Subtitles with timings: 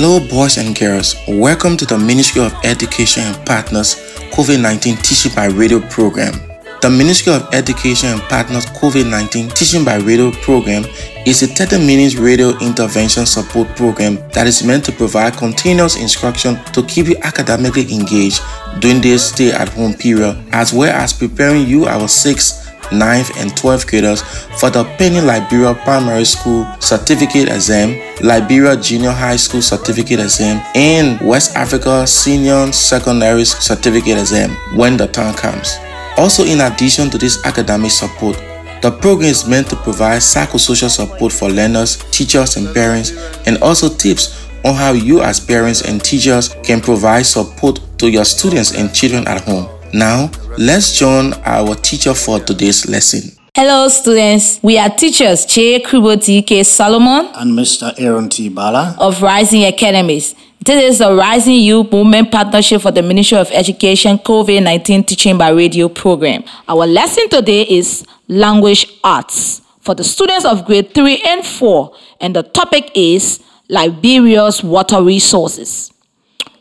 [0.00, 1.16] Hello, boys and girls.
[1.26, 3.96] Welcome to the Ministry of Education and Partners
[4.30, 6.34] COVID 19 Teaching by Radio program.
[6.80, 10.84] The Ministry of Education and Partners COVID 19 Teaching by Radio program
[11.26, 16.62] is a 30 minute radio intervention support program that is meant to provide continuous instruction
[16.66, 18.40] to keep you academically engaged
[18.78, 23.50] during this stay at home period, as well as preparing you, our 6th 9th, and
[23.52, 24.22] 12th graders
[24.60, 31.20] for the Penny Liberia Primary School Certificate Exam, Liberia Junior High School Certificate Exam, and
[31.20, 35.76] West Africa Senior Secondary Certificate Exam when the time comes.
[36.16, 38.36] Also, in addition to this academic support,
[38.82, 43.12] the program is meant to provide psychosocial support for learners, teachers, and parents,
[43.46, 48.24] and also tips on how you, as parents and teachers, can provide support to your
[48.24, 49.68] students and children at home.
[49.92, 53.32] Now, let's join our teacher for today's lesson.
[53.54, 54.60] Hello, students.
[54.62, 56.62] We are teachers Che Kriboti K.
[56.62, 57.94] Solomon and Mr.
[57.98, 58.48] Aaron T.
[58.50, 58.94] Bala.
[58.98, 60.34] of Rising Academies.
[60.64, 65.38] This is the Rising Youth Movement Partnership for the Ministry of Education COVID 19 Teaching
[65.38, 66.44] by Radio program.
[66.68, 72.36] Our lesson today is Language Arts for the students of grade 3 and 4, and
[72.36, 75.90] the topic is Liberia's water resources.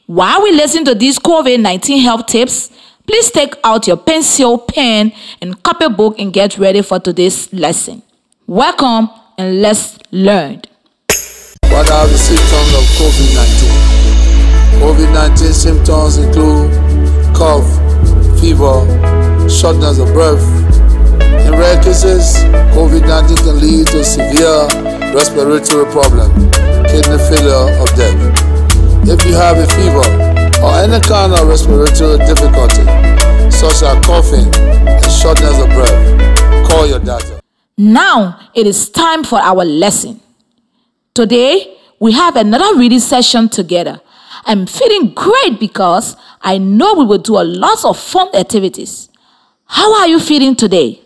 [0.06, 2.72] While we listen to these COVID 19 health tips,
[3.08, 8.04] please take out your pencil, pen, and copybook and get ready for today's lesson.
[8.46, 10.62] Welcome and let's learn.
[11.72, 13.98] What are the symptoms of COVID 19?
[14.82, 16.72] COVID 19 symptoms include
[17.34, 17.66] cough,
[18.40, 18.84] fever,
[19.50, 20.44] shortness of breath.
[21.48, 22.36] In rare cases,
[22.76, 24.68] COVID 19 can lead to severe
[25.16, 26.30] respiratory problem,
[26.86, 28.44] kidney failure, or death.
[29.10, 32.84] If you have a fever or any kind of respiratory difficulty,
[33.52, 37.40] such as coughing and shortness of breath, call your doctor.
[37.78, 40.20] Now it is time for our lesson.
[41.14, 44.02] Today we have another reading session together.
[44.46, 49.10] I'm feeling great because I know we will do a lot of fun activities.
[49.66, 51.02] How are you feeling today?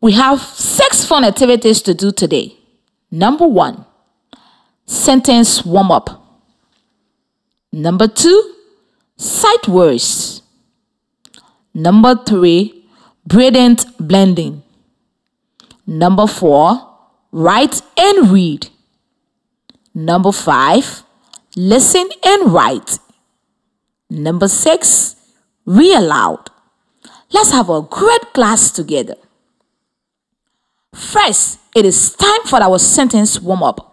[0.00, 2.56] We have six fun activities to do today.
[3.10, 3.84] Number one,
[4.86, 6.24] sentence warm up.
[7.72, 8.54] Number two,
[9.18, 10.42] sight words.
[11.74, 12.84] Number three,
[13.26, 14.62] brilliant blending.
[15.86, 16.96] Number four,
[17.32, 18.68] write and read.
[19.94, 21.02] Number five,
[21.56, 22.98] listen and write.
[24.08, 25.16] Number six,
[25.66, 26.50] read aloud.
[27.30, 29.16] Let's have a great class together.
[30.94, 33.84] First, it is time for our sentence warm up.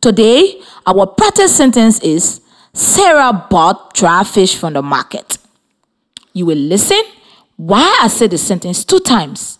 [0.00, 2.40] Today, our practice sentence is
[2.72, 5.38] Sarah bought dry fish from the market.
[6.32, 7.02] You will listen
[7.56, 9.58] why I say the sentence two times.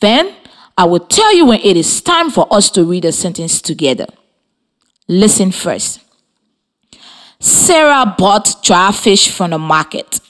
[0.00, 0.34] Then
[0.76, 4.06] I will tell you when it is time for us to read the sentence together.
[5.08, 6.00] Listen first.
[7.40, 10.20] Sarah bought dry fish from the market.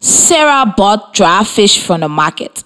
[0.00, 2.64] Sarah bought dry fish from the market.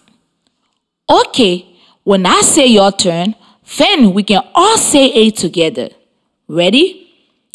[1.08, 1.66] Okay,
[2.04, 3.34] when I say your turn,
[3.78, 5.88] then we can all say it together.
[6.48, 7.10] Ready?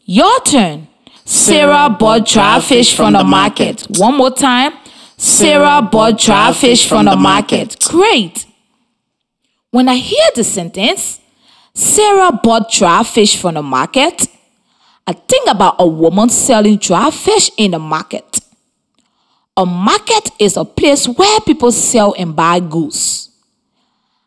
[0.06, 0.89] Your turn.
[1.30, 3.86] Sarah bought dry fish from the market.
[4.00, 4.74] One more time.
[5.16, 7.78] Sarah bought dry fish from the market.
[7.88, 8.48] Great.
[9.70, 11.20] When I hear the sentence,
[11.76, 14.26] Sarah bought dry fish from the market,
[15.06, 18.40] I think about a woman selling dry fish in the market.
[19.56, 23.30] A market is a place where people sell and buy goods.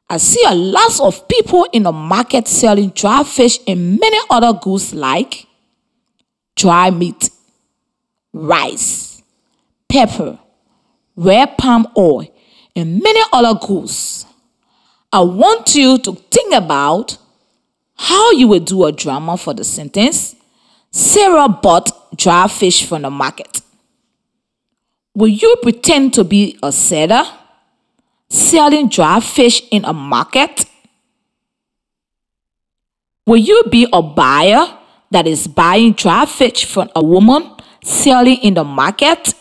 [0.08, 4.52] I see a lot of people in the market selling dry fish and many other
[4.52, 5.48] goods like
[6.56, 7.30] dry meat,
[8.32, 9.22] rice,
[9.88, 10.38] pepper,
[11.16, 12.26] red palm oil,
[12.74, 14.26] and many other goods.
[15.12, 17.18] I want you to think about
[17.96, 20.34] how you will do a drama for the sentence
[20.92, 23.62] Sarah bought dry fish from the market.
[25.14, 27.24] Will you pretend to be a seller
[28.28, 30.66] selling dry fish in a market?
[33.26, 34.66] Will you be a buyer
[35.12, 37.48] that is buying dry fish from a woman
[37.84, 39.34] selling in the market?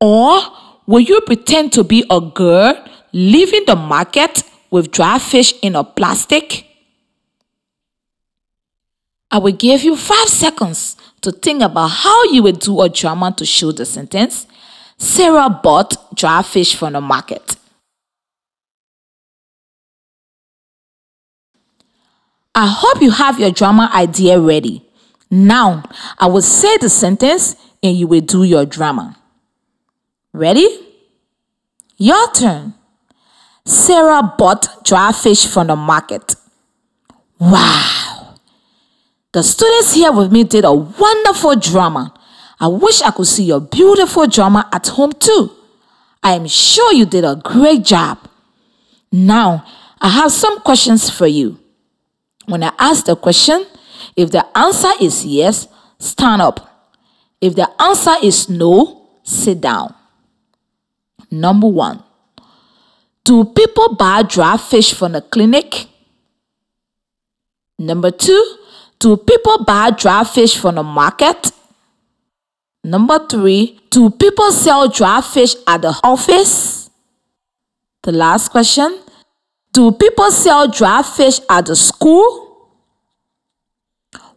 [0.00, 0.40] Or
[0.86, 5.84] will you pretend to be a girl leaving the market with dry fish in a
[5.84, 6.64] plastic?
[9.30, 13.34] I will give you five seconds to think about how you would do a drama
[13.36, 14.46] to show the sentence.
[14.98, 17.56] Sarah bought dry fish from the market.
[22.56, 24.82] I hope you have your drama idea ready.
[25.30, 25.82] Now,
[26.18, 29.18] I will say the sentence and you will do your drama.
[30.32, 30.66] Ready?
[31.98, 32.72] Your turn.
[33.66, 36.34] Sarah bought dry fish from the market.
[37.38, 38.36] Wow,
[39.32, 42.14] The students here with me did a wonderful drama.
[42.58, 45.50] I wish I could see your beautiful drama at home too.
[46.22, 48.18] I am sure you did a great job.
[49.12, 49.66] Now,
[50.00, 51.58] I have some questions for you.
[52.46, 53.66] When I ask the question,
[54.16, 56.94] if the answer is yes, stand up.
[57.40, 59.94] If the answer is no, sit down.
[61.30, 62.02] Number one
[63.24, 65.88] Do people buy dry fish from the clinic?
[67.78, 68.56] Number two
[68.98, 71.50] Do people buy dry fish from the market?
[72.84, 76.90] Number three Do people sell dry fish at the office?
[78.02, 79.00] The last question
[79.76, 82.70] Do people sell dry fish at the school?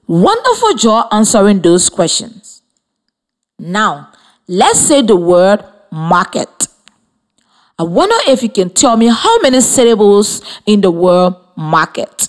[0.05, 2.61] Wonderful job answering those questions.
[3.57, 4.11] Now,
[4.49, 5.63] let's say the word
[5.93, 6.67] market.
[7.79, 12.27] I wonder if you can tell me how many syllables in the word market.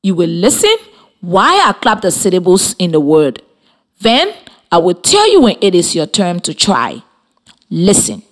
[0.00, 0.76] You will listen
[1.20, 3.42] while I clap the syllables in the word.
[4.00, 4.32] Then
[4.70, 7.02] I will tell you when it is your turn to try.
[7.68, 8.22] Listen.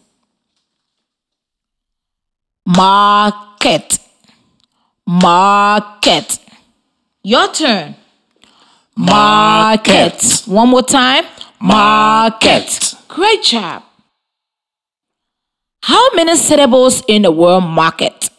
[3.58, 3.98] Market.
[5.04, 6.38] Market.
[7.24, 7.96] Your turn.
[8.96, 10.42] Market.
[10.46, 11.24] One more time.
[11.60, 12.94] Market.
[13.08, 13.82] Great job.
[15.82, 18.30] How many syllables in the word market?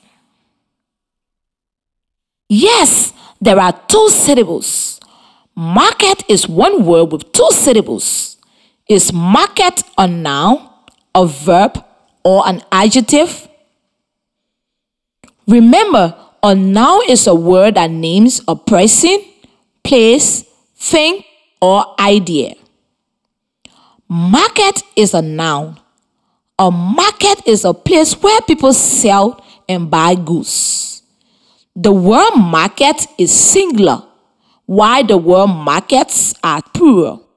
[2.48, 3.12] Yes,
[3.42, 5.02] there are two syllables.
[5.54, 8.38] Market is one word with two syllables.
[8.88, 10.70] Is market a noun,
[11.14, 11.84] a verb,
[12.24, 13.49] or an adjective?
[15.50, 19.20] Remember, a noun is a word that names a person,
[19.84, 20.44] place,
[20.76, 21.24] thing,
[21.60, 22.54] or idea.
[24.08, 25.80] Market is a noun.
[26.60, 31.02] A market is a place where people sell and buy goods.
[31.76, 34.04] The word market is singular,
[34.68, 37.28] while the word markets are plural.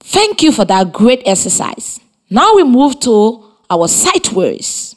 [0.00, 2.00] Thank you for that great exercise.
[2.28, 4.96] Now we move to our sight words.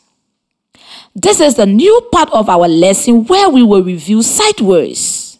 [1.19, 5.39] This is the new part of our lesson where we will review sight words.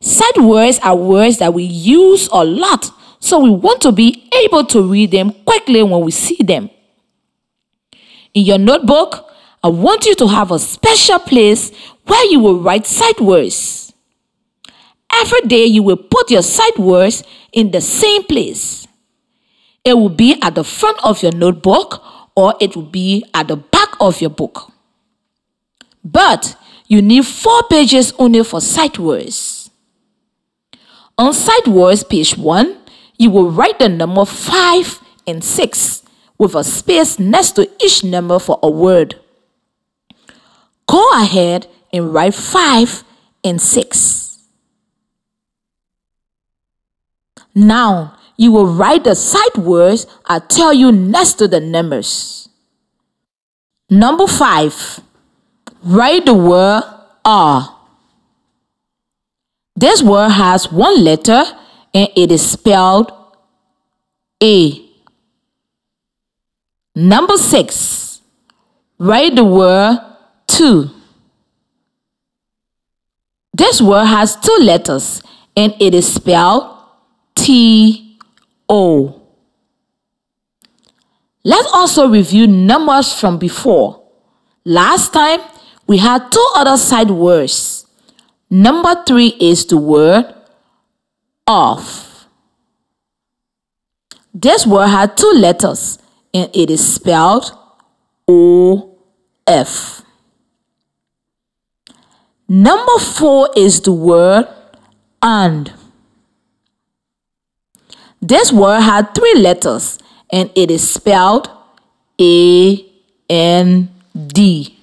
[0.00, 4.64] Sight words are words that we use a lot, so we want to be able
[4.66, 6.70] to read them quickly when we see them.
[8.32, 9.28] In your notebook,
[9.64, 11.72] I want you to have a special place
[12.06, 13.92] where you will write sight words.
[15.12, 18.86] Every day, you will put your sight words in the same place.
[19.84, 22.04] It will be at the front of your notebook
[22.36, 24.72] or it will be at the back of your book.
[26.04, 26.56] But
[26.86, 29.70] you need four pages only for sight words.
[31.16, 32.76] On sight words, page 1,
[33.18, 36.02] you will write the number 5 and 6
[36.38, 39.20] with a space next to each number for a word.
[40.86, 43.04] Go ahead and write 5
[43.44, 44.38] and 6.
[47.54, 52.48] Now, you will write the sight words I tell you next to the numbers.
[53.94, 55.00] Number 5.
[55.84, 56.82] Write the word
[57.24, 57.78] R.
[59.76, 61.44] This word has one letter
[61.92, 63.12] and it is spelled
[64.42, 64.80] A.
[66.96, 68.20] Number six,
[68.98, 69.98] write the word
[70.46, 70.90] two.
[73.52, 75.22] This word has two letters
[75.56, 76.78] and it is spelled
[77.34, 78.18] T
[78.68, 79.23] O.
[81.44, 84.02] Let's also review numbers from before.
[84.64, 85.40] Last time
[85.86, 87.86] we had two other side words.
[88.48, 90.34] Number three is the word
[91.46, 92.26] off.
[94.32, 95.98] This word has two letters
[96.32, 97.52] and it is spelled
[98.26, 98.96] O
[99.46, 100.02] F.
[102.48, 104.48] Number four is the word
[105.22, 105.72] and.
[108.22, 109.98] This word has three letters
[110.34, 111.48] and it is spelled
[112.20, 112.84] A
[113.30, 114.76] N D.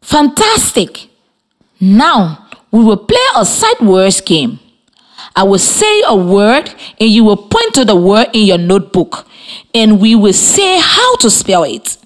[0.00, 1.08] Fantastic!
[1.80, 4.60] Now, we will play a sight words game.
[5.34, 9.26] I will say a word and you will point to the word in your notebook
[9.74, 11.96] and we will say how to spell it.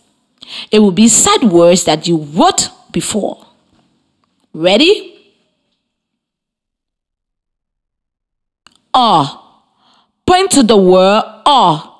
[0.70, 3.46] It will be sight words that you wrote before.
[4.52, 5.34] Ready?
[8.92, 9.42] R.
[10.26, 11.93] Point to the word R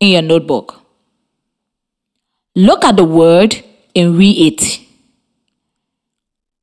[0.00, 0.80] in your notebook.
[2.56, 3.62] Look at the word
[3.94, 4.80] and read it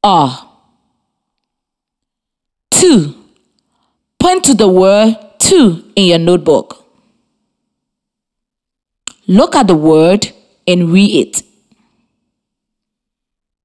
[0.04, 0.50] are.
[2.72, 3.16] Two.
[4.20, 6.86] Point to the word two in your notebook.
[9.28, 10.32] Look at the word
[10.66, 11.44] and read it.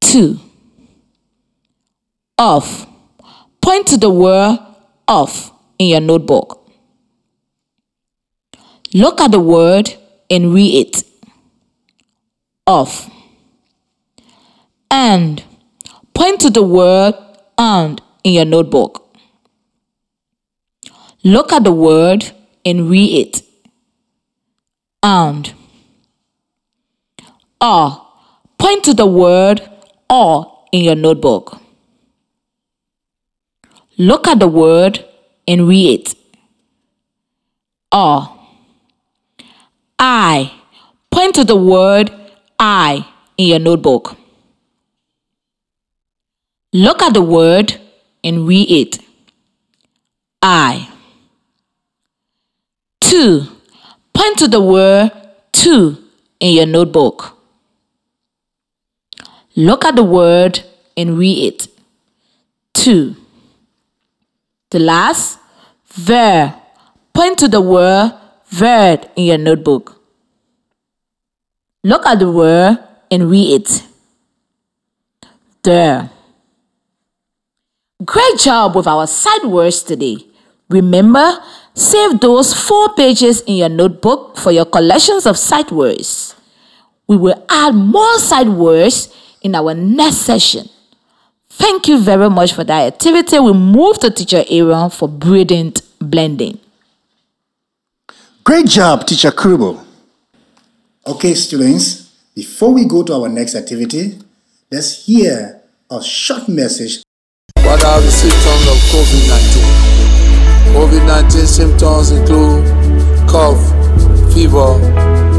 [0.01, 0.39] Two.
[2.39, 2.87] Off.
[3.61, 4.59] point to the word
[5.07, 6.62] of in your notebook.
[8.95, 9.95] Look at the word
[10.29, 11.05] and read it.
[12.67, 13.11] Of.
[14.91, 15.43] And.
[16.15, 17.15] Point to the word
[17.57, 19.17] and in your notebook.
[21.25, 22.33] Look at the word
[22.67, 23.43] and read it.
[25.03, 25.53] And.
[27.61, 28.07] Or.
[28.59, 29.63] Point to the word
[30.11, 31.61] or in your notebook.
[33.97, 35.05] Look at the word
[35.49, 36.15] and read it.
[37.91, 38.42] Or.
[40.05, 40.51] I.
[41.13, 42.11] Point to the word
[42.59, 43.07] I
[43.39, 44.17] in your notebook.
[46.73, 47.81] Look at the word
[48.25, 48.99] and read it.
[50.43, 50.89] I.
[53.01, 53.47] Two.
[54.13, 55.13] Point to the word
[55.53, 55.99] two
[56.41, 57.39] in your notebook.
[59.55, 60.65] Look at the word
[60.97, 61.69] and read it.
[62.75, 63.15] Two.
[64.71, 65.39] The last,
[65.87, 66.55] ver.
[67.15, 68.19] Point to the word
[68.61, 69.92] word in your notebook.
[71.85, 72.79] Look at the word
[73.11, 73.83] and read it.
[75.63, 76.11] There.
[78.05, 80.19] Great job with our sight words today.
[80.69, 81.39] Remember,
[81.75, 86.35] save those four pages in your notebook for your collections of sight words.
[87.07, 90.69] We will add more sight words in our next session.
[91.51, 93.39] Thank you very much for that activity.
[93.39, 96.59] We move to Teacher Aaron for brilliant blending.
[98.45, 99.85] Great job, Teacher Kubo.
[101.05, 104.21] Okay, students, before we go to our next activity,
[104.71, 107.03] let's hear a short message.
[107.59, 110.79] What are the symptoms of COVID 19?
[110.79, 112.63] COVID 19 symptoms include
[113.27, 113.59] cough,
[114.31, 114.79] fever,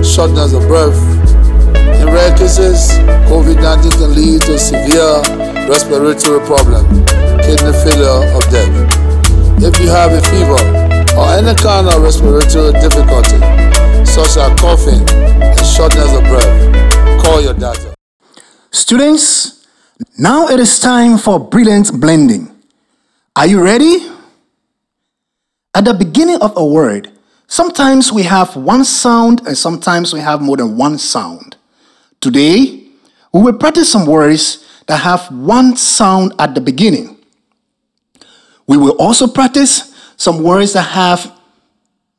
[0.03, 0.99] shortness of breath.
[1.95, 2.91] In rare cases,
[3.31, 5.23] COVID 19 can lead to severe
[5.71, 6.83] respiratory problem,
[7.39, 8.67] kidney failure, or death.
[9.63, 10.59] If you have a fever,
[11.15, 13.39] or any kind of respiratory difficulty,
[14.13, 17.95] such as coughing and shortness of breath, call your doctor.
[18.69, 19.65] Students,
[20.19, 22.55] now it is time for brilliant blending.
[23.35, 24.07] Are you ready?
[25.73, 27.11] At the beginning of a word,
[27.47, 31.57] sometimes we have one sound and sometimes we have more than one sound.
[32.21, 32.85] Today,
[33.33, 37.17] we will practice some words that have one sound at the beginning.
[38.67, 41.35] We will also practice some words that have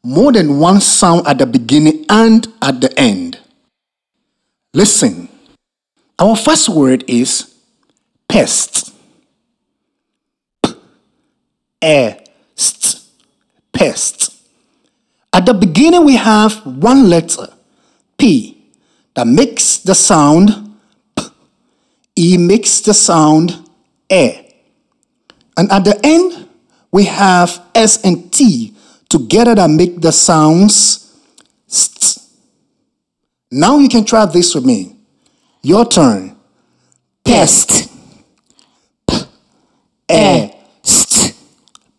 [0.05, 3.39] more than one sound at the beginning and at the end.
[4.75, 5.29] Listen.
[6.19, 7.55] Our first word is
[8.29, 8.95] pest.
[10.63, 10.75] P,
[11.83, 12.15] e,
[12.55, 13.03] st,
[13.73, 14.37] pest.
[15.33, 17.49] At the beginning, we have one letter,
[18.17, 18.63] P,
[19.15, 20.77] that makes the sound
[21.17, 21.25] P.
[22.17, 23.69] E makes the sound
[24.09, 24.41] E.
[25.57, 26.49] And at the end,
[26.93, 28.74] we have S and T
[29.15, 31.15] together that make the sounds
[31.69, 32.19] st.
[33.49, 34.97] Now you can try this with me.
[35.63, 36.37] Your turn.
[37.25, 37.89] Pest.
[39.09, 39.17] P.
[40.11, 40.51] E.
[40.83, 41.37] St.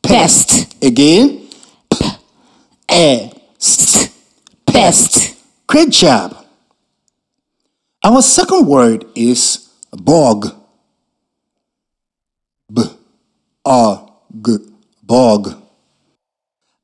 [0.03, 0.84] Pest.
[0.84, 1.48] Again.
[1.89, 2.05] P.
[2.91, 3.31] E.
[3.57, 4.12] St.
[4.67, 5.38] Pest.
[5.65, 6.36] Great job.
[8.03, 10.53] Our second word is bog.
[12.69, 12.84] B.
[13.65, 14.05] A.
[14.41, 14.57] G
[15.01, 15.64] bog.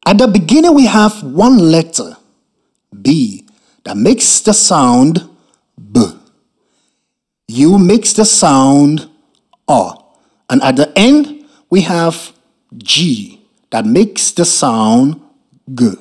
[0.05, 2.17] At the beginning, we have one letter,
[3.01, 3.45] B,
[3.83, 5.27] that makes the sound
[5.91, 6.05] B.
[7.47, 9.09] U makes the sound
[9.67, 9.93] A.
[10.49, 12.31] And at the end, we have
[12.77, 13.41] G
[13.71, 15.19] that makes the sound
[15.73, 15.91] G.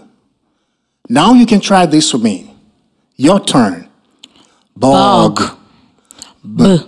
[1.08, 2.54] Now you can try this with me.
[3.16, 3.88] Your turn.
[4.76, 5.40] Bog.
[6.42, 6.78] B.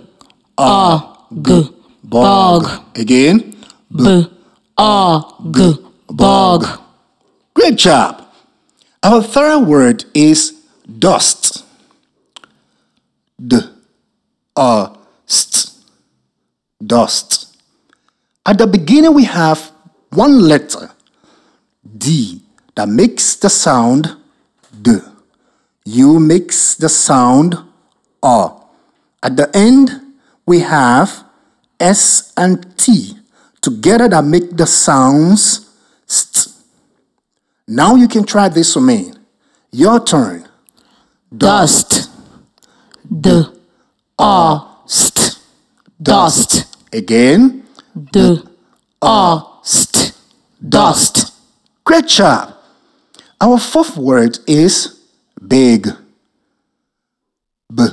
[0.57, 1.15] A.
[1.41, 1.69] G.
[2.03, 2.67] Bog.
[2.95, 3.55] Again.
[3.91, 4.27] B.
[4.77, 5.83] Og.
[6.07, 6.82] Bog.
[7.53, 8.25] Great job.
[9.03, 10.53] Our third word is
[10.99, 11.65] dust.
[13.45, 13.59] D.
[14.55, 14.95] A.
[15.25, 15.71] St.
[16.85, 17.57] Dust.
[18.45, 19.71] At the beginning, we have
[20.09, 20.91] one letter,
[21.97, 22.41] D,
[22.75, 24.15] that makes the sound
[24.81, 24.97] D.
[25.85, 27.55] U makes the sound
[28.23, 28.51] A.
[29.21, 29.91] At the end,
[30.45, 31.23] we have
[31.79, 33.17] S and T
[33.61, 35.62] together that make the sounds.
[37.67, 39.13] Now you can try this for me.
[39.71, 40.47] Your turn.
[41.35, 42.09] Dust.
[43.09, 43.43] D.
[44.19, 44.61] A.
[44.85, 45.39] St.
[46.01, 46.75] Dust.
[46.93, 47.65] Again.
[48.11, 48.39] D.
[49.01, 49.41] A.
[49.63, 50.17] St.
[50.67, 51.33] Dust.
[51.83, 52.53] Great job.
[53.39, 54.99] Our fourth word is
[55.47, 55.87] big.
[57.73, 57.85] B.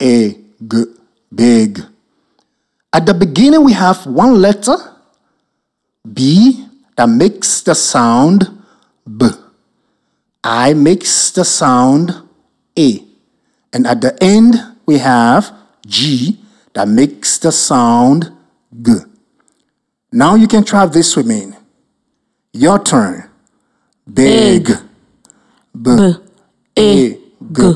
[0.00, 0.32] A.
[0.66, 0.84] G.
[1.34, 1.80] Big.
[2.92, 4.76] At the beginning, we have one letter
[6.12, 8.63] B that makes the sound
[9.06, 9.28] B.
[10.42, 12.12] I makes the sound
[12.78, 13.04] A.
[13.72, 14.56] And at the end,
[14.86, 15.52] we have
[15.86, 16.38] G
[16.74, 18.30] that makes the sound
[18.82, 18.92] G.
[20.12, 21.52] Now you can try this with me.
[22.52, 23.30] Your turn.
[24.12, 24.70] Big.
[25.80, 26.14] B.
[26.78, 27.18] A.
[27.52, 27.74] G.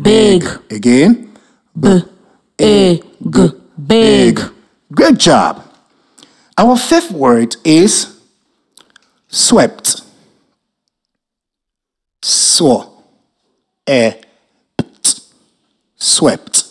[0.00, 0.44] Big.
[0.70, 1.36] Again.
[1.78, 2.02] B.
[2.60, 3.00] A.
[3.00, 3.48] G.
[3.86, 4.40] Big.
[4.92, 5.64] Great job.
[6.56, 8.20] Our fifth word is
[9.28, 10.02] swept.
[12.60, 14.12] E.
[14.76, 15.20] pt.
[15.96, 16.64] Swept.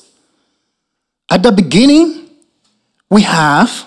[1.29, 2.29] At the beginning,
[3.09, 3.85] we have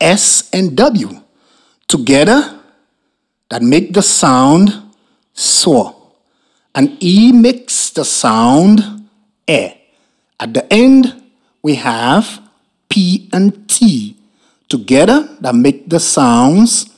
[0.00, 1.22] S and W
[1.86, 2.58] together
[3.48, 4.72] that make the sound
[5.34, 5.94] swa.
[6.74, 9.08] And E makes the sound
[9.48, 9.74] E.
[10.38, 11.22] At the end,
[11.62, 12.40] we have
[12.88, 14.16] P and T
[14.68, 16.88] together that make the sounds.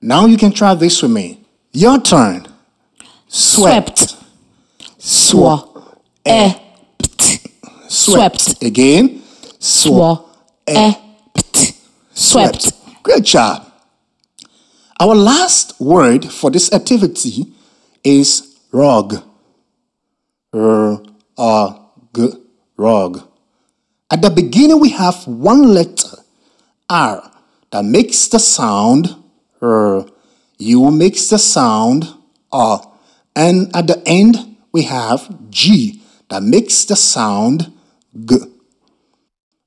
[0.00, 1.40] Now you can try this with me.
[1.72, 2.51] Your turn.
[3.34, 4.14] Swept.
[4.98, 5.66] Swa.
[6.22, 6.52] E.
[6.98, 7.48] Pt.
[7.88, 8.62] Swept.
[8.62, 9.22] Again.
[9.58, 10.22] Swa.
[10.68, 10.92] E.
[11.34, 11.72] Pt.
[12.12, 12.72] Swept.
[13.02, 13.72] Great job.
[15.00, 17.46] Our last word for this activity
[18.04, 19.24] is rug.
[20.52, 21.02] R
[21.38, 21.74] A
[22.14, 22.28] G
[22.76, 23.26] rug.
[24.10, 26.18] At the beginning, we have one letter
[26.90, 27.30] R
[27.70, 29.16] that makes the sound
[29.62, 30.04] R.
[30.58, 32.12] You makes the sound
[32.52, 32.91] R.
[33.34, 37.72] And at the end, we have G that makes the sound
[38.24, 38.36] G.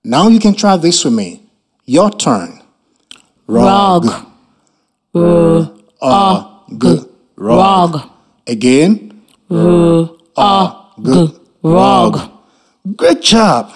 [0.03, 1.41] Now you can try this with me.
[1.85, 2.61] Your turn.
[3.47, 4.05] Rug.
[5.13, 6.99] G.
[7.35, 8.09] Rug.
[8.47, 9.21] Again.
[9.49, 10.07] G.
[11.63, 12.31] Rug.
[12.95, 13.71] Great job.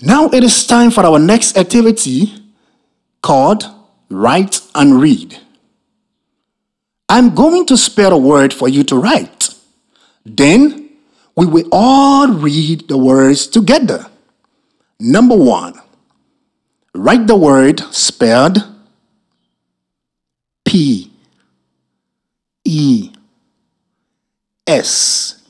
[0.00, 2.32] Now it is time for our next activity
[3.22, 3.64] called
[4.08, 5.38] Write and Read.
[7.12, 9.54] I'm going to spell a word for you to write.
[10.24, 10.88] Then
[11.36, 14.06] we will all read the words together.
[14.98, 15.78] Number one,
[16.94, 18.64] write the word spelled
[20.64, 21.12] P
[22.64, 23.12] E
[24.66, 25.42] S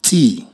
[0.00, 0.48] T.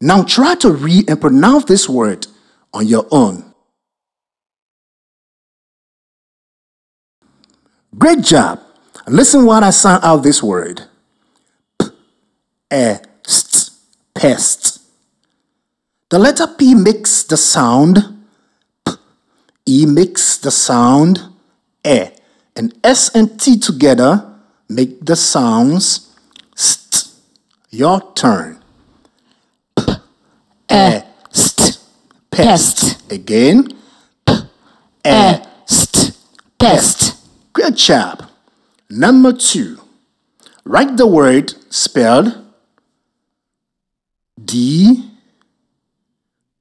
[0.00, 2.28] Now try to read and pronounce this word
[2.72, 3.49] on your own.
[7.98, 8.60] Great job.
[9.06, 10.82] Listen while I sound out this word.
[11.78, 11.86] P,
[12.72, 12.94] E,
[13.26, 13.70] st,
[14.14, 14.80] pest.
[16.08, 18.24] The letter P makes the sound
[18.84, 18.92] P.
[19.66, 21.20] E makes the sound
[21.84, 22.08] E.
[22.56, 24.26] And S and T together
[24.68, 26.14] make the sounds
[26.54, 27.12] st.
[27.70, 28.62] Your turn.
[30.70, 31.00] E.
[31.30, 31.78] St.
[32.30, 33.10] Pest.
[33.10, 33.68] Again.
[35.04, 35.36] E.
[35.66, 36.16] St.
[36.58, 37.09] Pest.
[37.60, 38.24] Great job.
[38.88, 39.78] Number two.
[40.64, 42.42] Write the word spelled
[44.42, 45.10] D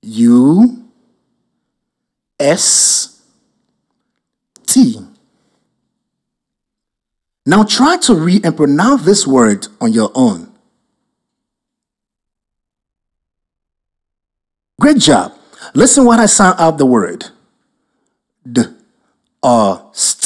[0.01, 0.85] U
[2.37, 3.21] S
[4.65, 4.99] T.
[7.45, 10.51] Now try to read and pronounce this word on your own.
[14.81, 15.33] Great job.
[15.73, 17.25] Listen when I sound out the word.
[18.49, 18.63] D,
[19.43, 20.18] uh, st,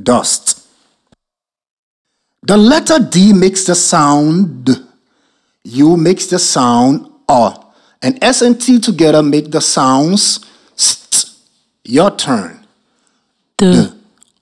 [0.00, 0.66] dust.
[2.42, 4.68] The letter D makes the sound
[5.64, 7.56] U makes the sound uh.
[8.02, 11.38] And S and T together make the sounds st.
[11.84, 12.66] Your turn.
[13.56, 13.88] D.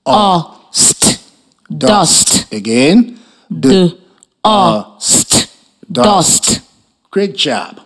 [0.06, 0.56] A.
[0.70, 1.22] St.
[1.68, 2.50] Dust.
[2.52, 3.18] Again.
[3.50, 3.98] D.
[4.44, 4.84] A.
[4.98, 5.54] St.
[5.92, 6.60] Dust.
[7.10, 7.80] Great job.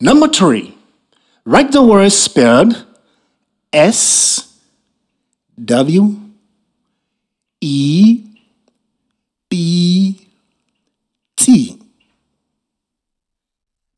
[0.00, 0.76] Number three,
[1.44, 2.86] write the word spelled
[3.72, 4.58] S
[5.64, 6.21] W
[7.64, 8.24] E
[9.48, 10.28] B
[11.36, 11.80] T.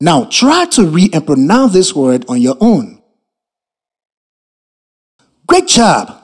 [0.01, 3.01] Now try to read and pronounce this word on your own.
[5.47, 6.21] Great job.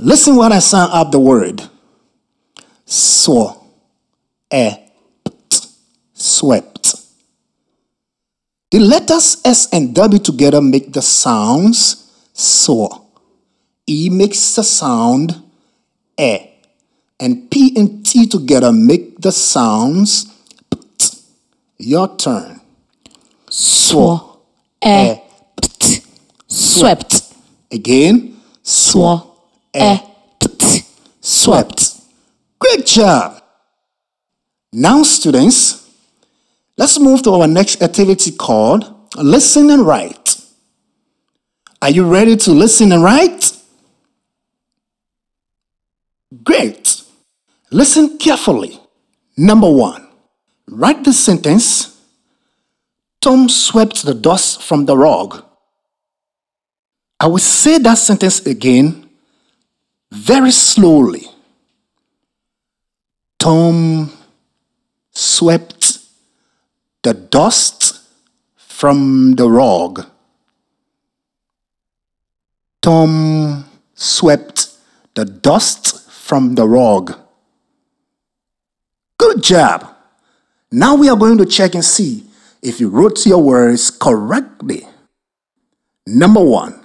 [0.00, 1.62] Listen while I sound out the word.
[2.84, 3.56] Swa,
[4.52, 4.70] e,
[5.24, 5.68] pt,
[6.14, 6.96] swept.
[8.72, 12.88] The letters S and W together make the sounds saw.
[13.86, 15.40] E makes the sound
[16.18, 16.55] e.
[17.18, 20.26] And P and T together make the sounds
[20.70, 21.16] pt.
[21.78, 22.60] Your turn.
[23.50, 24.38] Swa.
[24.84, 25.14] E.
[25.60, 26.06] Pt.
[26.46, 27.32] Swept.
[27.72, 28.36] Again.
[28.62, 29.26] Swa.
[29.74, 29.98] E.
[30.38, 30.84] Pt.
[31.20, 31.94] Swept.
[32.58, 33.42] Great job.
[34.72, 35.88] Now, students,
[36.76, 40.36] let's move to our next activity called Listen and Write.
[41.80, 43.52] Are you ready to listen and write?
[46.42, 47.02] Great.
[47.70, 48.80] Listen carefully.
[49.36, 50.08] Number one,
[50.68, 52.00] write this sentence
[53.20, 55.44] Tom swept the dust from the rug.
[57.18, 59.08] I will say that sentence again
[60.12, 61.26] very slowly.
[63.38, 64.12] Tom
[65.10, 65.98] swept
[67.02, 68.00] the dust
[68.56, 70.06] from the rug.
[72.80, 74.68] Tom swept
[75.14, 77.25] the dust from the rug.
[79.18, 79.94] Good job.
[80.70, 82.24] Now we are going to check and see
[82.62, 84.86] if you wrote your words correctly.
[86.06, 86.84] Number one,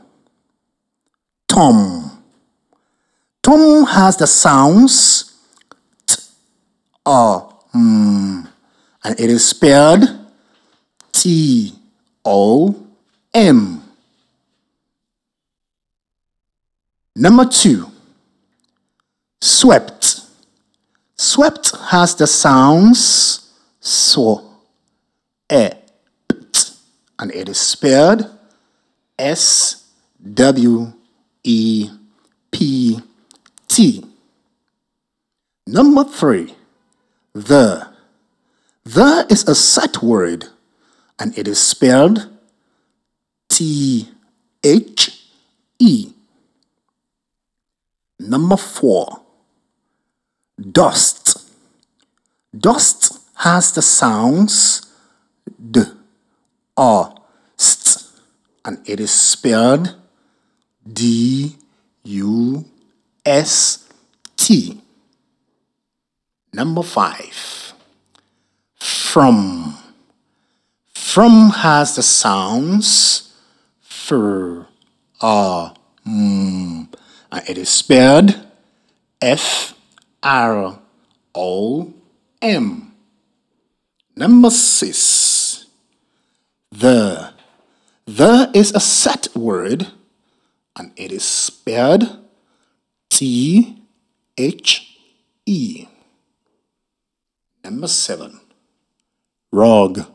[1.47, 2.23] Tom.
[3.43, 5.33] Tom has the sounds
[6.05, 6.15] t,
[7.73, 8.47] and
[9.03, 10.03] it is spelled
[11.11, 11.73] T
[12.23, 12.87] O
[13.33, 13.83] M.
[17.15, 17.87] Number two,
[19.41, 20.00] swept.
[21.21, 24.41] Swept has the sounds so,
[25.51, 25.69] e,
[26.27, 26.71] pt,
[27.19, 28.27] and it is spelled
[29.19, 29.85] S
[30.33, 30.91] W
[31.43, 31.91] E
[32.51, 32.99] P
[33.67, 34.03] T.
[35.67, 36.55] Number three,
[37.33, 37.87] the.
[38.83, 40.47] The is a set word
[41.19, 42.29] and it is spelled
[43.47, 44.09] T
[44.63, 45.23] H
[45.77, 46.13] E.
[48.19, 49.20] Number four,
[50.69, 51.51] dust.
[52.57, 54.85] Dust has the sounds
[55.59, 55.83] d,
[56.77, 57.15] r,
[57.57, 58.03] st,
[58.65, 59.95] and it is spelled
[60.91, 61.55] D
[62.03, 62.65] U
[63.25, 63.87] S
[64.35, 64.81] T.
[66.53, 67.73] Number five,
[68.75, 69.77] from.
[70.93, 73.35] From has the sounds
[73.81, 74.61] fr,
[75.19, 75.73] r,
[76.05, 76.87] m,
[77.31, 78.39] and it is spelled
[79.21, 79.73] F
[80.23, 80.79] R
[81.35, 81.93] O
[82.41, 82.93] M.
[84.15, 85.65] Number six,
[86.71, 87.33] the.
[88.05, 89.87] The is a set word
[90.75, 92.17] and it is spelled
[93.09, 93.83] T
[94.37, 94.97] H
[95.45, 95.87] E.
[97.63, 98.41] Number seven,
[99.51, 100.05] rug.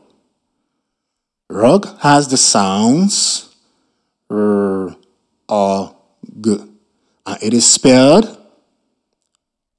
[1.49, 3.55] Rug has the sounds
[4.29, 4.95] R,
[5.47, 5.95] O,
[6.41, 6.57] G,
[7.25, 8.36] and it is spelled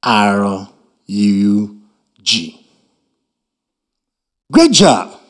[0.09, 0.67] R,
[1.05, 1.81] U,
[2.23, 2.67] G.
[4.51, 5.21] Great job.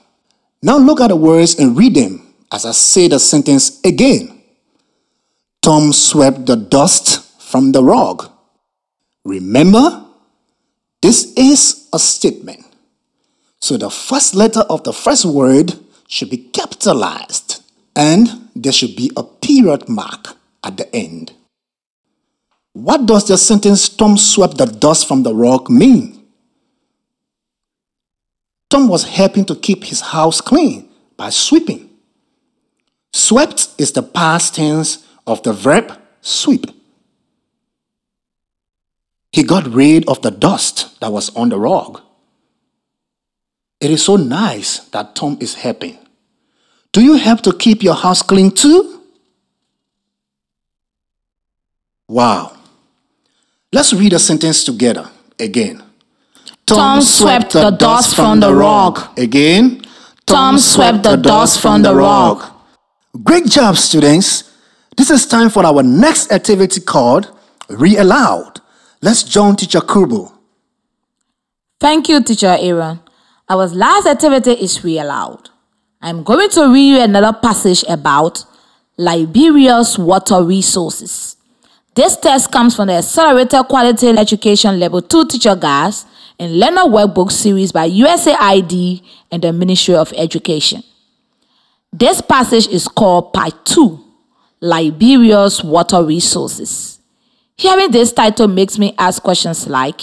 [0.62, 4.40] Now look at the words and read them as I say the sentence again.
[5.62, 8.30] Tom swept the dust from the rug.
[9.24, 10.04] Remember,
[11.02, 12.64] this is a statement.
[13.60, 15.74] So the first letter of the first word
[16.06, 17.64] should be capitalized
[17.96, 21.32] and there should be a period mark at the end.
[22.78, 26.24] What does the sentence Tom swept the dust from the rug mean?
[28.70, 31.90] Tom was helping to keep his house clean by sweeping.
[33.12, 36.66] Swept is the past tense of the verb sweep.
[39.32, 42.00] He got rid of the dust that was on the rug.
[43.80, 45.98] It is so nice that Tom is helping.
[46.92, 49.02] Do you help to keep your house clean too?
[52.06, 52.58] Wow.
[53.72, 55.83] Let's read a sentence together again.
[56.66, 58.98] Tom swept the dust from the rug.
[59.18, 59.83] Again.
[60.26, 62.42] Tom swept the dust from the rug.
[63.22, 64.44] Great job, students.
[64.96, 67.31] This is time for our next activity called
[67.68, 68.61] Read Aloud.
[69.00, 70.33] Let's join Teacher Kubo.
[71.81, 73.00] Thank you, Teacher Aaron.
[73.48, 75.48] Our last activity is read aloud.
[76.02, 78.44] I'm going to read you another passage about
[78.98, 81.37] Liberia's water resources.
[81.98, 86.06] This test comes from the Accelerated Quality Education Level 2 Teacher Guides
[86.38, 90.84] and Learner Workbook series by USAID and the Ministry of Education.
[91.92, 93.98] This passage is called Part 2
[94.61, 97.00] Liberia's Water Resources.
[97.56, 100.00] Hearing this title makes me ask questions like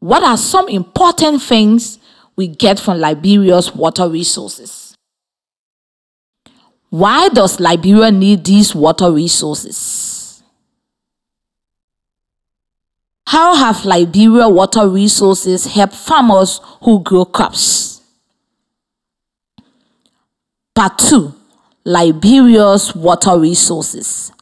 [0.00, 1.98] What are some important things
[2.36, 4.94] we get from Liberia's water resources?
[6.90, 10.09] Why does Liberia need these water resources?
[13.30, 18.02] How have Liberia water resources helped farmers who grow crops?
[20.74, 21.32] Part 2
[21.84, 24.32] Liberia's water resources.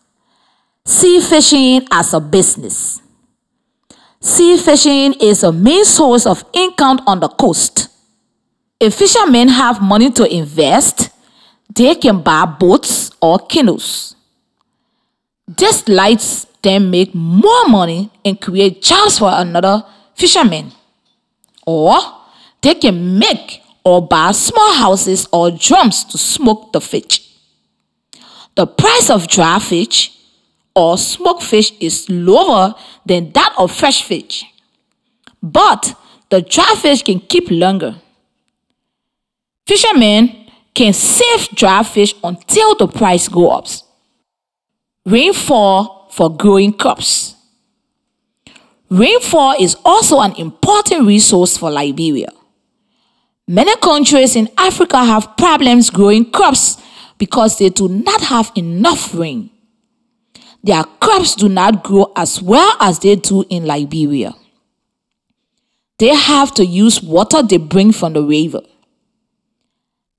[0.87, 3.03] Sea fishing as a business.
[4.21, 7.89] Sea fishing is a main source of income on the coast.
[8.81, 11.11] If fishermen have money to invest,
[11.75, 14.17] they can buy boats or canoes.
[15.47, 20.73] This lets them make more money and create jobs for another fisherman.
[21.67, 21.99] Or
[22.63, 27.29] they can make or buy small houses or drums to smoke the fish.
[28.55, 30.13] The price of dry fish
[30.75, 32.75] or smoked fish is lower
[33.07, 34.45] than that of fresh fish,
[35.43, 35.95] but
[36.31, 37.97] the dry fish can keep longer.
[39.67, 43.67] Fishermen can save dry fish until the price go up.
[45.05, 47.37] Rainfall for growing crops.
[48.91, 52.33] Rainfall is also an important resource for Liberia.
[53.47, 56.77] Many countries in Africa have problems growing crops
[57.19, 59.51] because they do not have enough rain.
[60.65, 64.35] Their crops do not grow as well as they do in Liberia.
[65.99, 68.63] They have to use water they bring from the river.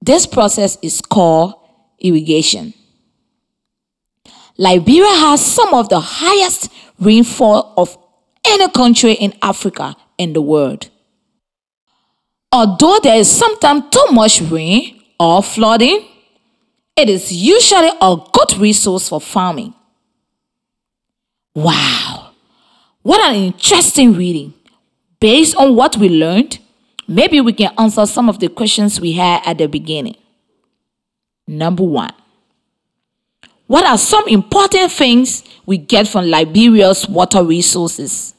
[0.01, 1.55] This process is called
[1.99, 2.73] irrigation.
[4.59, 6.69] Liberia has some of the highest
[6.99, 7.97] rainfall of
[8.45, 10.89] any country in Africa and the world.
[12.51, 16.05] Although there is sometimes too much rain or flooding,
[16.97, 19.73] it is usually a good resource for farming.
[21.55, 22.31] Wow,
[23.01, 24.53] what an interesting reading.
[25.21, 26.59] Based on what we learned,
[27.07, 30.17] maybe we can answer some of the questions we had at the beginning.
[31.47, 32.11] Number one
[33.69, 38.33] What are some important things we get from Liberia's water resources?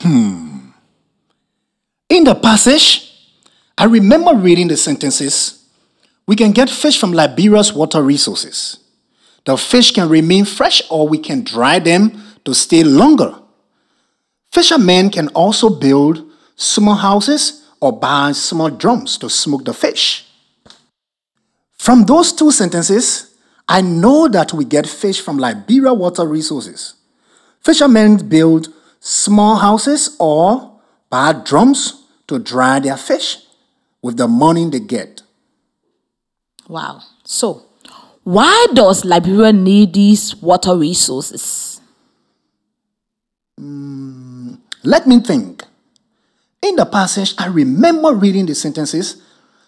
[0.00, 0.68] Hmm.
[2.10, 3.10] In the passage,
[3.78, 5.64] I remember reading the sentences
[6.26, 8.78] We can get fish from Liberia's water resources.
[9.46, 13.34] The fish can remain fresh or we can dry them to stay longer.
[14.52, 16.22] Fishermen can also build
[16.54, 20.26] small houses or buy small drums to smoke the fish.
[21.82, 23.34] From those two sentences,
[23.68, 26.94] I know that we get fish from Liberia water resources.
[27.60, 30.78] Fishermen build small houses or
[31.10, 33.38] buy drums to dry their fish
[34.00, 35.22] with the money they get.
[36.68, 37.00] Wow.
[37.24, 37.66] So,
[38.22, 41.80] why does Liberia need these water resources?
[43.58, 45.64] Hmm, let me think.
[46.62, 49.20] In the passage, I remember reading the sentences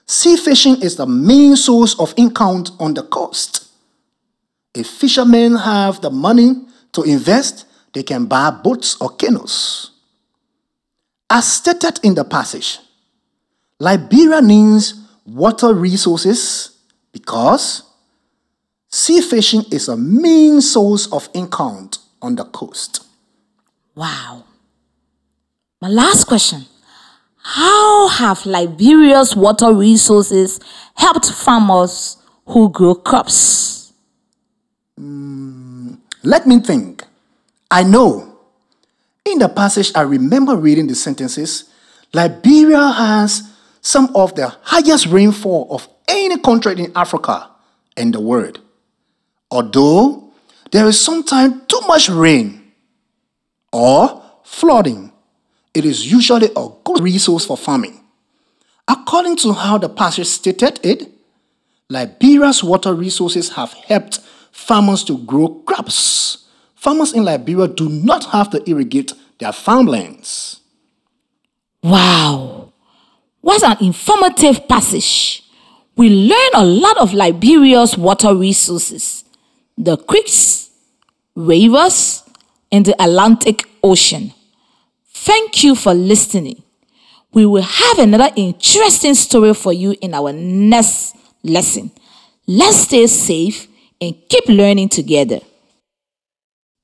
[0.06, 3.68] Sea fishing is the main source of income on the coast.
[4.74, 6.54] If fishermen have the money
[6.92, 9.92] to invest, they can buy boats or canoes.
[11.30, 12.80] As stated in the passage,
[13.78, 16.76] Liberia needs water resources
[17.12, 17.82] because
[18.88, 21.90] sea fishing is a main source of income
[22.20, 23.06] on the coast.
[23.94, 24.44] Wow.
[25.80, 26.66] My last question
[27.44, 30.58] How have Liberia's water resources
[30.94, 33.92] helped farmers who grow crops?
[34.96, 37.04] Hmm, let me think.
[37.70, 38.38] I know.
[39.26, 41.70] In the passage, I remember reading the sentences
[42.14, 43.42] Liberia has
[43.82, 47.50] some of the highest rainfall of any country in Africa
[47.96, 48.60] and the world.
[49.50, 50.32] Although
[50.70, 52.72] there is sometimes too much rain
[53.72, 55.12] or flooding,
[55.74, 58.00] it is usually a good resource for farming.
[58.86, 61.10] According to how the passage stated it,
[61.88, 64.20] Liberia's water resources have helped
[64.52, 66.46] farmers to grow crops.
[66.74, 70.60] Farmers in Liberia do not have to irrigate their farmlands.
[71.82, 72.72] Wow.
[73.40, 75.42] What an informative passage.
[75.96, 79.24] We learn a lot of Liberia's water resources
[79.76, 80.70] the creeks,
[81.34, 82.22] rivers,
[82.70, 84.33] and the Atlantic Ocean.
[85.24, 86.62] Thank you for listening.
[87.32, 91.90] We will have another interesting story for you in our next lesson.
[92.46, 93.66] Let's stay safe
[94.02, 95.40] and keep learning together.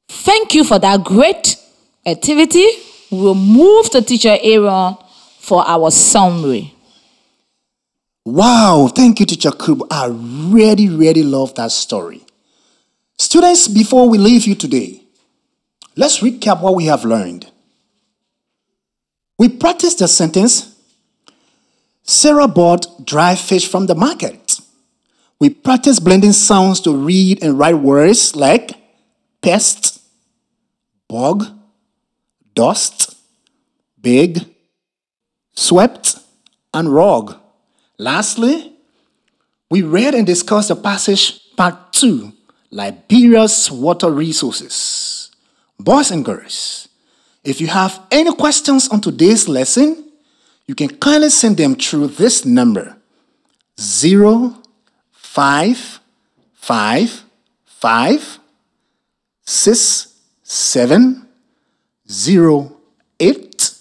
[0.09, 1.55] Thank you for that great
[2.07, 2.67] activity.
[3.11, 4.97] We will move to teacher Aaron
[5.39, 6.73] for our summary.
[8.25, 9.87] Wow, thank you, Teacher Kub.
[9.91, 10.07] I
[10.51, 12.25] really, really love that story.
[13.19, 15.03] Students, before we leave you today,
[15.95, 17.51] let's recap what we have learned.
[19.41, 20.77] We practiced the sentence
[22.03, 24.61] Sarah bought dry fish from the market.
[25.39, 28.73] We practiced blending sounds to read and write words like
[29.41, 30.03] pest,
[31.09, 31.47] bog,
[32.55, 33.17] dust,
[33.99, 34.45] big,
[35.55, 36.17] swept,
[36.75, 37.35] and rug.
[37.97, 38.75] Lastly,
[39.71, 42.31] we read and discussed the passage part 2
[42.71, 45.31] Liberia's water resources.
[45.79, 46.90] Boys and girls,
[47.45, 50.11] if you have any questions on today's lesson,
[50.67, 52.97] you can kindly send them through this number
[57.65, 58.39] five
[59.45, 61.27] six seven
[62.09, 62.77] zero
[63.19, 63.75] eight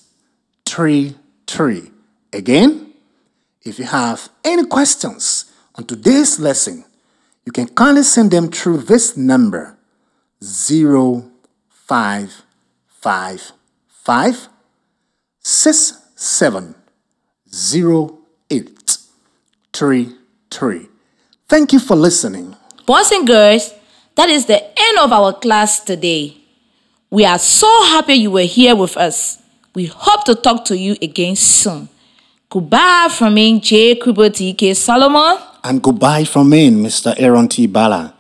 [0.65, 1.91] three three.
[2.31, 2.93] Again,
[3.63, 6.85] if you have any questions on today's lesson,
[7.45, 9.77] you can kindly send them through this number
[10.43, 11.29] zero
[11.67, 12.48] five five five
[15.41, 16.75] six seven
[17.51, 18.97] zero eight
[19.73, 20.15] three
[20.51, 20.87] three.
[21.47, 22.55] Thank you for listening.
[22.85, 23.73] Boys and girls,
[24.15, 26.35] that is the end of our class today.
[27.09, 29.41] We are so happy you were here with us.
[29.73, 31.89] We hope to talk to you again soon.
[32.49, 33.95] Goodbye from me, J.
[33.95, 35.37] Kubo TK Solomon.
[35.63, 37.13] And goodbye from me, Mr.
[37.17, 37.67] Aaron T.
[37.67, 38.13] Bala.